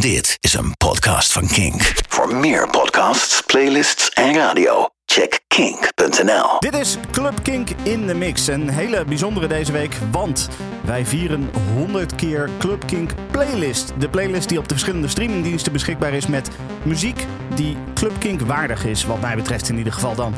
Dit 0.00 0.36
is 0.40 0.54
een 0.54 0.76
podcast 0.76 1.32
van 1.32 1.48
Kink. 1.48 1.92
Voor 2.08 2.36
meer 2.36 2.68
podcasts, 2.68 3.42
playlists 3.46 4.08
en 4.10 4.34
radio, 4.34 4.88
check 5.04 5.40
kink.nl. 5.46 6.58
Dit 6.58 6.74
is 6.74 6.96
Club 7.10 7.42
Kink 7.42 7.70
in 7.82 8.06
de 8.06 8.14
Mix. 8.14 8.46
Een 8.46 8.68
hele 8.68 9.04
bijzondere 9.04 9.46
deze 9.46 9.72
week, 9.72 9.96
want 10.10 10.48
wij 10.84 11.06
vieren 11.06 11.50
100 11.74 12.14
keer 12.14 12.50
Club 12.58 12.86
Kink 12.86 13.10
Playlist. 13.30 13.92
De 13.98 14.08
playlist 14.08 14.48
die 14.48 14.58
op 14.58 14.64
de 14.68 14.74
verschillende 14.74 15.08
streamingdiensten 15.08 15.72
beschikbaar 15.72 16.12
is 16.12 16.26
met 16.26 16.50
muziek 16.82 17.26
die 17.54 17.76
Club 17.94 18.12
Kink 18.18 18.40
waardig 18.40 18.84
is, 18.84 19.04
wat 19.04 19.20
mij 19.20 19.36
betreft 19.36 19.68
in 19.68 19.78
ieder 19.78 19.92
geval 19.92 20.14
dan. 20.14 20.34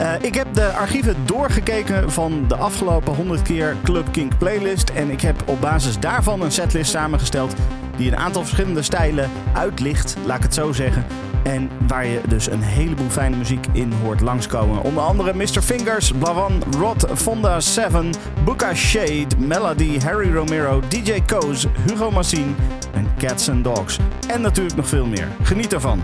Uh, 0.00 0.12
ik 0.20 0.34
heb 0.34 0.54
de 0.54 0.68
archieven 0.68 1.16
doorgekeken 1.24 2.10
van 2.10 2.44
de 2.48 2.56
afgelopen 2.56 3.14
100 3.14 3.42
keer 3.42 3.76
Club 3.82 4.12
Kink 4.12 4.38
playlist. 4.38 4.90
En 4.90 5.10
ik 5.10 5.20
heb 5.20 5.42
op 5.46 5.60
basis 5.60 5.98
daarvan 5.98 6.42
een 6.42 6.52
setlist 6.52 6.90
samengesteld 6.90 7.54
die 7.96 8.10
een 8.10 8.16
aantal 8.16 8.42
verschillende 8.42 8.82
stijlen 8.82 9.30
uitlicht, 9.52 10.16
laat 10.24 10.36
ik 10.36 10.42
het 10.42 10.54
zo 10.54 10.72
zeggen. 10.72 11.04
En 11.42 11.70
waar 11.86 12.06
je 12.06 12.20
dus 12.28 12.50
een 12.50 12.62
heleboel 12.62 13.08
fijne 13.08 13.36
muziek 13.36 13.66
in 13.72 13.92
hoort 14.02 14.20
langskomen. 14.20 14.82
Onder 14.82 15.02
andere 15.02 15.34
Mr. 15.34 15.62
Fingers, 15.62 16.12
Blavan, 16.12 16.62
Rod, 16.78 17.06
Fonda 17.14 17.60
7, 17.60 18.10
Buka 18.44 18.74
Shade, 18.74 19.26
Melody, 19.38 19.98
Harry 20.00 20.32
Romero, 20.32 20.80
DJ 20.88 21.20
Koos, 21.26 21.66
Hugo 21.86 22.10
Massine 22.10 22.52
en 22.92 23.08
Cats 23.18 23.50
and 23.50 23.64
Dogs. 23.64 23.98
En 24.28 24.40
natuurlijk 24.40 24.76
nog 24.76 24.88
veel 24.88 25.06
meer. 25.06 25.28
Geniet 25.42 25.72
ervan. 25.72 26.00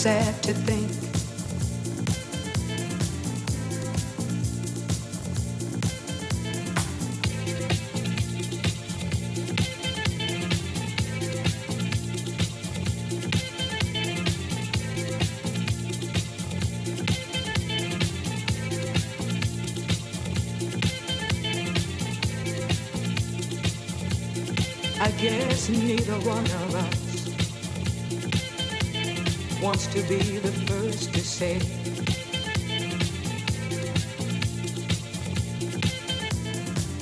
sad 0.00 0.42
to 0.42 0.54
think. 0.54 0.88
I 24.98 25.10
guess 25.20 25.68
neither 25.68 26.14
one 26.20 26.44
of 26.44 26.69
wants 29.70 29.86
to 29.86 30.02
be 30.08 30.18
the 30.38 30.50
first 30.66 31.14
to 31.14 31.20
say. 31.20 31.54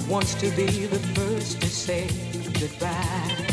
Wants 0.07 0.35
to 0.35 0.51
be 0.51 0.85
the 0.85 0.99
first 1.15 1.63
to 1.63 1.67
say 1.67 2.09
goodbye. 2.61 3.48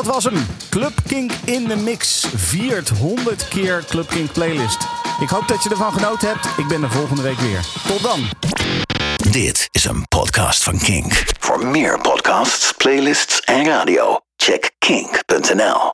Dat 0.00 0.14
was 0.14 0.24
hem. 0.24 0.46
Club 0.70 0.92
Kink 1.06 1.32
in 1.44 1.64
de 1.64 1.76
Mix 1.76 2.26
viert 2.34 2.88
100 2.88 3.48
keer 3.48 3.84
Club 3.88 4.08
Kink 4.08 4.32
Playlist. 4.32 4.78
Ik 5.20 5.28
hoop 5.28 5.48
dat 5.48 5.62
je 5.62 5.68
ervan 5.70 5.92
genoten 5.92 6.28
hebt. 6.28 6.58
Ik 6.58 6.68
ben 6.68 6.82
er 6.82 6.90
volgende 6.90 7.22
week 7.22 7.38
weer. 7.38 7.64
Tot 7.86 8.02
dan. 8.02 8.20
Dit 9.30 9.68
is 9.70 9.84
een 9.84 10.08
podcast 10.08 10.62
van 10.62 10.78
Kink. 10.78 11.24
Voor 11.38 11.66
meer 11.66 12.00
podcasts, 12.00 12.72
playlists 12.72 13.40
en 13.40 13.64
radio, 13.64 14.18
check 14.36 14.70
kink.nl. 14.78 15.80